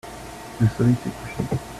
Le 0.59 0.67
soleil 0.69 0.95
s'est 0.95 1.11
couché. 1.43 1.57